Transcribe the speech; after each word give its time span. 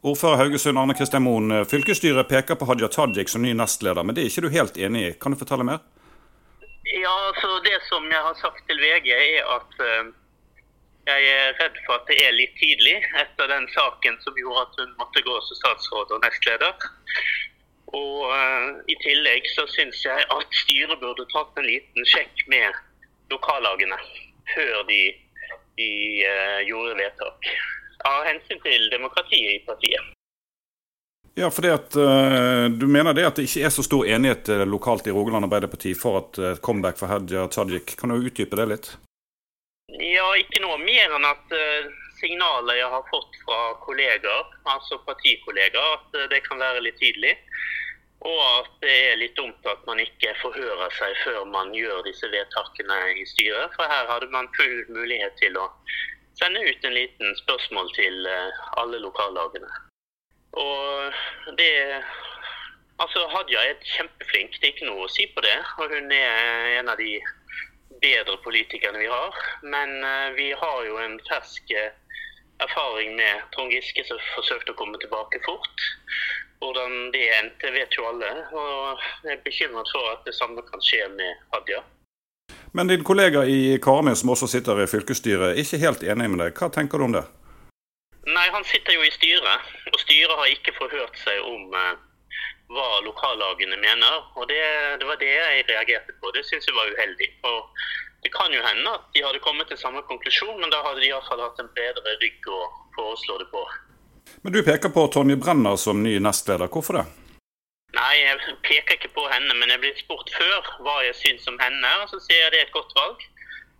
Ordfører 0.00 0.36
Haugesund 0.36 0.78
Arne 0.80 0.94
Kristian 0.96 1.22
Moen, 1.22 1.52
fylkesstyret 1.68 2.28
peker 2.28 2.56
på 2.56 2.64
Hadia 2.64 2.88
Tajik 2.88 3.28
som 3.28 3.42
ny 3.44 3.50
nestleder, 3.52 4.00
men 4.00 4.16
det 4.16 4.22
er 4.22 4.30
ikke 4.30 4.46
du 4.46 4.54
helt 4.54 4.78
enig 4.80 5.00
i. 5.04 5.10
Kan 5.20 5.34
du 5.34 5.36
fortelle 5.36 5.66
mer? 5.68 5.82
Ja, 6.88 7.12
altså 7.28 7.58
Det 7.64 7.76
som 7.84 8.06
jeg 8.08 8.22
har 8.24 8.38
sagt 8.40 8.62
til 8.66 8.80
VG, 8.80 9.10
er 9.12 9.50
at 9.56 9.74
uh, 9.84 10.08
jeg 11.04 11.26
er 11.34 11.52
redd 11.58 11.76
for 11.84 11.98
at 11.98 12.08
det 12.08 12.16
er 12.16 12.32
litt 12.32 12.56
tidlig 12.56 12.94
etter 13.20 13.50
den 13.52 13.68
saken 13.74 14.16
som 14.24 14.38
gjorde 14.40 14.62
at 14.62 14.80
hun 14.80 14.94
måtte 15.02 15.24
gå 15.26 15.36
som 15.44 15.58
statsråd 15.58 16.14
og 16.16 16.24
nestleder. 16.24 16.86
Og 17.92 18.16
uh, 18.32 18.80
I 18.88 18.96
tillegg 19.04 19.50
så 19.52 19.66
syns 19.68 20.00
jeg 20.06 20.24
at 20.32 20.56
styret 20.62 21.02
burde 21.04 21.28
tatt 21.34 21.60
en 21.60 21.68
liten 21.68 22.08
sjekk 22.08 22.46
med 22.48 22.72
lokallagene 23.34 24.00
før 24.54 24.80
de, 24.88 25.02
de 25.76 25.92
uh, 26.24 26.64
gjorde 26.64 26.96
vedtak 27.04 27.52
av 28.08 28.24
hensyn 28.28 28.60
til 28.64 28.88
demokratiet 28.92 29.58
i 29.58 29.60
partiet. 29.66 30.16
Ja, 31.34 31.50
fordi 31.50 31.70
at 31.70 31.96
uh, 31.96 32.66
Du 32.70 32.86
mener 32.86 33.14
det 33.14 33.26
at 33.26 33.38
det 33.38 33.46
ikke 33.48 33.64
er 33.68 33.72
så 33.72 33.84
stor 33.86 34.06
enighet 34.06 34.50
uh, 34.50 34.64
lokalt 34.66 35.06
i 35.06 35.14
Rogaland 35.14 35.46
Arbeiderparti 35.46 35.94
for 35.98 36.18
et 36.20 36.40
uh, 36.42 36.56
comeback 36.58 36.98
for 36.98 37.10
Hadia 37.10 37.46
Tajik. 37.48 37.94
Kan 38.00 38.12
du 38.12 38.18
utdype 38.18 38.58
det 38.58 38.66
litt? 38.72 38.90
Ja, 39.90 40.26
ikke 40.38 40.62
noe 40.62 40.78
mer 40.82 41.16
enn 41.16 41.26
at 41.26 41.54
signalet 42.20 42.78
jeg 42.78 42.90
har 42.92 43.06
fått 43.10 43.38
fra 43.42 43.58
kollegaer, 43.82 44.52
altså 44.70 45.00
partikollegaer, 45.02 45.96
at 45.96 46.18
det 46.30 46.44
kan 46.44 46.60
være 46.62 46.84
litt 46.84 47.00
tydelig. 47.00 47.32
Og 48.20 48.38
at 48.44 48.70
det 48.84 48.94
er 49.08 49.18
litt 49.18 49.34
dumt 49.34 49.66
at 49.66 49.82
man 49.88 49.98
ikke 50.02 50.34
forhører 50.42 50.94
seg 50.94 51.16
før 51.24 51.42
man 51.48 51.72
gjør 51.74 52.04
disse 52.06 52.28
vedtakene 52.30 52.98
i 53.16 53.26
styret. 53.32 53.74
For 53.74 53.88
her 53.88 54.06
hadde 54.12 54.30
man 54.30 54.50
full 54.58 54.84
mulighet 54.92 55.34
til 55.40 55.58
å 55.58 55.66
sende 56.40 56.64
ut 56.64 56.84
en 56.84 56.96
liten 56.96 57.36
spørsmål 57.42 57.92
til 57.94 58.26
eh, 58.26 58.60
alle 58.80 58.98
lokallagene. 59.06 59.70
Og 60.52 61.12
det 61.60 61.72
Altså, 63.00 63.20
Hadia 63.32 63.60
er 63.64 63.78
kjempeflink, 63.96 64.58
det 64.60 64.66
er 64.66 64.72
ikke 64.74 64.88
noe 64.90 65.06
å 65.06 65.08
si 65.08 65.24
på 65.32 65.40
det. 65.40 65.56
Og 65.80 65.88
hun 65.88 66.10
er 66.12 66.66
en 66.82 66.90
av 66.92 66.98
de 67.00 67.14
bedre 68.02 68.36
politikerne 68.44 69.00
vi 69.00 69.08
har. 69.08 69.38
Men 69.62 69.94
eh, 70.04 70.26
vi 70.36 70.50
har 70.52 70.82
jo 70.84 70.98
en 71.00 71.16
fersk 71.28 71.72
eh, 71.72 71.94
erfaring 72.60 73.16
med 73.16 73.46
Trond 73.54 73.72
Giske 73.72 74.04
som 74.04 74.20
forsøkte 74.34 74.74
å 74.74 74.78
komme 74.82 75.00
tilbake 75.00 75.40
fort. 75.46 75.86
Hvordan 76.60 77.08
det 77.14 77.24
endte, 77.38 77.72
vet 77.72 77.96
jo 77.96 78.04
alle. 78.10 78.34
Og 78.52 79.08
jeg 79.24 79.38
er 79.38 79.42
bekymret 79.48 79.88
for 79.96 80.12
at 80.12 80.28
det 80.28 80.36
samme 80.36 80.64
kan 80.68 80.84
skje 80.84 81.08
med 81.16 81.48
Hadia. 81.54 81.80
Men 82.72 82.86
din 82.86 83.04
kollega 83.04 83.44
i 83.44 83.78
Karmøy, 83.82 84.14
som 84.14 84.30
også 84.30 84.46
sitter 84.46 84.82
i 84.82 84.86
fylkesstyret, 84.86 85.48
er 85.50 85.62
ikke 85.62 85.80
helt 85.82 86.04
enig 86.06 86.28
med 86.30 86.42
deg. 86.44 86.52
Hva 86.54 86.68
tenker 86.70 86.98
du 87.00 87.08
om 87.08 87.16
det? 87.16 87.24
Nei, 88.30 88.46
Han 88.54 88.64
sitter 88.64 88.94
jo 88.94 89.02
i 89.02 89.10
styret, 89.10 89.72
og 89.90 89.98
styret 89.98 90.38
har 90.38 90.52
ikke 90.52 90.76
forhørt 90.76 91.18
seg 91.18 91.40
om 91.50 91.74
eh, 91.74 91.96
hva 92.70 92.88
lokallagene 93.06 93.78
mener. 93.80 94.20
og 94.36 94.46
det, 94.48 94.60
det, 95.00 95.06
var 95.08 95.18
det 95.18 95.32
jeg 95.32 95.64
reagerte 95.70 96.14
på. 96.20 96.30
Det 96.36 96.44
syns 96.46 96.68
jeg 96.68 96.76
var 96.76 96.92
uheldig. 96.94 97.30
Og 97.50 97.58
det 98.22 98.30
kan 98.36 98.54
jo 98.54 98.62
hende 98.62 98.94
at 98.94 99.08
de 99.14 99.24
hadde 99.26 99.42
kommet 99.42 99.66
til 99.68 99.80
samme 99.80 100.02
konklusjon, 100.06 100.60
men 100.60 100.70
da 100.70 100.84
hadde 100.86 101.02
de 101.02 101.10
iallfall 101.10 101.42
hatt 101.42 101.58
en 101.58 101.72
bedre 101.74 102.14
rygg 102.22 102.50
å 102.54 102.60
foreslå 102.98 103.40
det 103.42 103.48
på. 103.50 103.64
Men 104.44 104.54
Du 104.54 104.62
peker 104.62 104.94
på 104.94 105.08
Tonje 105.10 105.36
Brenner 105.40 105.76
som 105.76 106.02
ny 106.02 106.18
nestleder. 106.22 106.70
Hvorfor 106.70 107.00
det? 107.00 107.06
Nei, 108.00 108.16
jeg 108.16 108.56
peker 108.64 108.96
ikke 108.96 109.10
på 109.12 109.26
henne, 109.28 109.52
men 109.60 109.68
jeg 109.68 109.80
ble 109.82 109.90
spurt 109.98 110.30
før 110.32 110.68
hva 110.86 110.94
jeg 111.04 111.18
syns 111.18 111.48
om 111.50 111.58
henne. 111.60 111.90
Og 112.00 112.08
så 112.08 112.20
sier 112.24 112.46
jeg 112.46 112.54
det 112.54 112.60
er 112.62 112.68
et 112.68 112.76
godt 112.76 112.94
valg. 112.96 113.26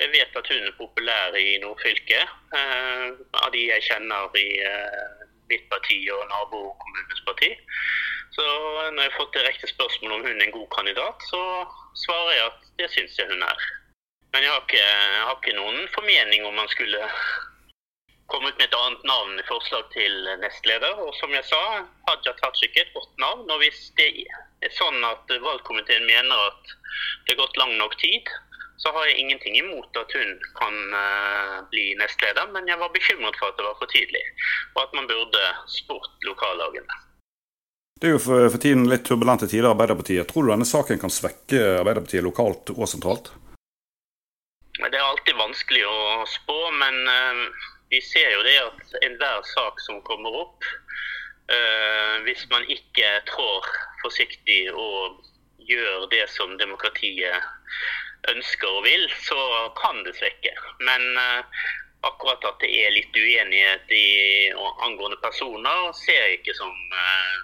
Jeg 0.00 0.12
vet 0.12 0.36
at 0.36 0.50
hun 0.52 0.66
er 0.68 0.76
populær 0.76 1.36
i 1.40 1.56
nordfylket. 1.62 2.34
Eh, 2.58 3.06
av 3.40 3.48
de 3.54 3.62
jeg 3.64 3.86
kjenner 3.88 4.36
i 4.36 4.46
eh, 4.64 5.24
mitt 5.52 5.64
parti 5.72 5.98
og 6.12 6.26
nabokommunens 6.28 7.24
parti. 7.28 7.50
Så 8.36 8.44
når 8.44 9.00
jeg 9.00 9.10
har 9.10 9.18
fått 9.18 9.36
direkte 9.38 9.72
spørsmål 9.72 10.18
om 10.18 10.26
hun 10.26 10.36
er 10.36 10.46
en 10.46 10.56
god 10.58 10.68
kandidat, 10.76 11.24
så 11.32 11.42
svarer 12.04 12.34
jeg 12.36 12.46
at 12.50 12.68
det 12.82 12.90
syns 12.92 13.16
jeg 13.18 13.32
hun 13.32 13.44
er. 13.48 13.68
Men 14.34 14.44
jeg 14.44 14.52
har, 14.52 14.64
ikke, 14.66 14.84
jeg 14.84 15.24
har 15.26 15.38
ikke 15.40 15.56
noen 15.56 15.88
formening 15.96 16.44
om 16.46 16.60
man 16.60 16.68
skulle 16.70 17.08
kommet 18.32 18.58
med 18.58 18.68
et 18.68 18.76
annet 18.78 19.02
navn 19.08 19.38
i 19.40 19.46
forslag 19.48 19.88
til 19.94 20.14
nestleder. 20.42 21.00
Og 21.04 21.14
som 21.18 21.32
jeg 21.34 21.46
sa, 21.48 21.62
Haja 22.08 22.34
Tajik 22.38 22.76
er 22.76 22.86
et 22.86 22.94
godt 22.94 23.12
navn. 23.22 23.48
Og 23.50 23.62
hvis 23.62 23.90
det 23.98 24.10
er 24.64 24.76
sånn 24.76 25.02
at 25.06 25.30
valgkomiteen 25.30 26.06
mener 26.06 26.46
at 26.50 26.76
det 27.26 27.34
har 27.34 27.42
gått 27.42 27.60
lang 27.60 27.76
nok 27.80 27.96
tid, 28.02 28.30
så 28.80 28.92
har 28.96 29.10
jeg 29.10 29.20
ingenting 29.20 29.58
imot 29.60 29.96
at 30.00 30.14
hun 30.16 30.30
kan 30.56 30.76
uh, 30.94 31.56
bli 31.72 31.90
nestleder. 32.00 32.48
Men 32.54 32.70
jeg 32.70 32.80
var 32.80 32.94
bekymret 32.94 33.36
for 33.40 33.52
at 33.52 33.58
det 33.58 33.66
var 33.66 33.76
for 33.82 33.92
tidlig, 33.92 34.22
og 34.76 34.82
at 34.86 34.96
man 34.96 35.10
burde 35.10 35.42
spurt 35.68 36.28
lokallagene. 36.28 37.00
Det 38.00 38.08
er 38.08 38.14
jo 38.16 38.22
for, 38.24 38.46
for 38.48 38.62
tiden 38.62 38.86
litt 38.88 39.04
turbulente 39.04 39.44
tider 39.50 39.68
i 39.68 39.72
Arbeiderpartiet. 39.74 40.24
Tror 40.30 40.46
du 40.46 40.54
denne 40.54 40.68
saken 40.68 41.02
kan 41.02 41.12
svekke 41.12 41.60
Arbeiderpartiet 41.82 42.24
lokalt 42.24 42.72
og 42.72 42.88
sentralt? 42.88 43.28
Det 44.80 44.96
er 44.96 45.04
alltid 45.04 45.36
vanskelig 45.36 45.82
å 45.84 46.24
spå, 46.24 46.56
men 46.80 46.96
uh, 47.04 47.68
vi 47.90 48.00
ser 48.00 48.30
jo 48.30 48.42
det 48.46 48.56
at 48.62 48.94
enhver 49.06 49.42
sak 49.54 49.80
som 49.82 50.02
kommer 50.06 50.36
opp, 50.44 50.66
eh, 51.50 52.16
hvis 52.26 52.46
man 52.52 52.66
ikke 52.70 53.08
trår 53.30 53.66
forsiktig 54.04 54.62
og 54.70 55.18
gjør 55.70 56.06
det 56.12 56.26
som 56.30 56.56
demokratiet 56.58 58.30
ønsker 58.30 58.78
og 58.78 58.84
vil, 58.86 59.06
så 59.26 59.40
kan 59.80 60.02
det 60.06 60.14
svekke. 60.18 60.54
Men 60.86 61.02
eh, 61.18 61.62
akkurat 62.06 62.44
at 62.46 62.62
det 62.62 62.70
er 62.84 62.94
litt 62.94 63.16
uenighet 63.16 63.92
i, 63.92 64.08
angående 64.86 65.18
personer, 65.22 65.90
ser 66.04 66.20
jeg 66.24 66.40
ikke 66.40 66.56
som 66.56 66.74
eh, 66.94 67.38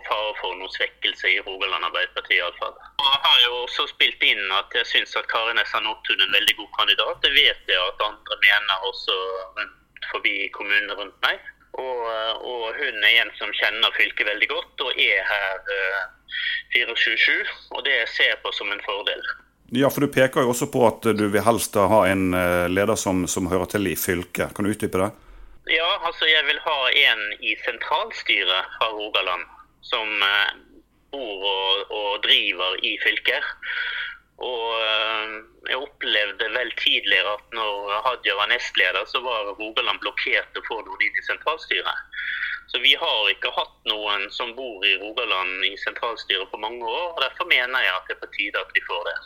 noen 0.00 0.08
fare 0.08 0.34
for 0.40 0.56
noen 0.56 0.72
svekkelse 0.72 1.28
i 1.28 1.40
Rogaland 1.44 1.84
Arbeiderparti 1.84 2.38
iallfall. 2.38 2.74
Jeg 2.98 3.20
har 3.24 3.38
jo 3.44 3.64
også 3.64 3.86
spilt 3.88 4.22
inn 4.22 4.50
at 4.52 4.72
jeg 4.74 4.86
syns 4.86 5.16
at 5.16 5.28
Kari 5.28 5.54
Nessa 5.54 5.80
Nordtun 5.80 6.20
er 6.20 6.26
en 6.26 6.36
veldig 6.36 6.56
god 6.56 6.70
kandidat. 6.78 7.22
Det 7.22 7.32
vet 7.32 7.60
jeg 7.68 7.80
at 7.80 8.00
andre 8.04 8.36
mener 8.40 8.86
også 8.88 9.16
rundt 9.58 10.08
forbi 10.12 10.48
kommunene 10.56 10.94
rundt 10.96 11.16
meg. 11.22 11.38
Og, 11.78 12.00
og, 12.42 12.74
hun 12.74 13.04
er 13.04 13.22
en 13.22 13.30
som 13.38 13.52
kjenner 13.54 13.92
fylket 13.94 14.26
veldig 14.26 14.48
godt 14.50 14.82
og 14.82 14.96
er 14.98 15.22
her 15.22 15.60
uh, 15.70 16.00
eh, 16.74 16.88
24-7. 16.88 17.46
Og 17.76 17.84
det 17.86 18.08
ser 18.10 18.32
jeg 18.32 18.42
på 18.42 18.52
som 18.52 18.72
en 18.72 18.82
fordel. 18.84 19.22
Ja, 19.70 19.86
for 19.86 20.02
Du 20.02 20.10
peker 20.10 20.42
jo 20.42 20.50
også 20.50 20.66
på 20.66 20.82
at 20.88 21.06
du 21.14 21.28
vil 21.30 21.44
helst 21.46 21.78
ha 21.78 22.00
en 22.10 22.34
eh, 22.34 22.66
leder 22.66 22.98
som, 22.98 23.26
som 23.30 23.46
hører 23.46 23.70
til 23.70 23.86
i 23.86 23.94
fylket. 23.94 24.56
Kan 24.56 24.66
du 24.66 24.72
utdype 24.74 24.98
det? 24.98 25.12
Ja, 25.70 25.90
altså 26.02 26.26
jeg 26.26 26.42
vil 26.48 26.58
ha 26.64 26.78
en 26.90 27.24
i 27.38 27.54
sentralstyret 27.62 28.74
fra 28.74 28.90
Rogaland 28.90 29.46
som 29.86 30.22
eh, 30.22 30.52
bor 31.10 31.46
og, 31.52 31.90
og 31.90 32.22
driver 32.26 32.78
i 32.86 32.96
fylker. 33.02 33.46
Og 34.40 34.76
eh, 34.80 35.34
jeg 35.68 35.80
opplevde 35.84 36.48
vel 36.54 36.70
tidligere 36.80 37.34
at 37.36 37.56
når 37.56 37.90
Hadia 38.06 38.36
var 38.38 38.52
nestleder, 38.52 39.04
så 39.06 39.20
var 39.24 39.52
Rogaland 39.58 40.00
blokkert 40.04 40.56
å 40.56 40.66
få 40.68 40.80
noen 40.86 41.04
inn 41.06 41.20
i 41.20 41.26
sentralstyret. 41.26 42.06
Så 42.70 42.78
vi 42.78 42.94
har 42.94 43.28
ikke 43.32 43.50
hatt 43.52 43.76
noen 43.90 44.28
som 44.30 44.54
bor 44.54 44.84
i 44.86 44.94
Rogaland 45.02 45.64
i 45.66 45.74
sentralstyret 45.84 46.50
på 46.52 46.60
mange 46.62 46.86
år. 46.86 47.08
og 47.16 47.22
Derfor 47.24 47.50
mener 47.50 47.82
jeg 47.82 47.96
at 47.96 48.06
det 48.08 48.16
er 48.16 48.22
på 48.22 48.32
tide 48.36 48.62
at 48.62 48.74
vi 48.76 48.84
får 48.86 49.08
det. 49.10 49.16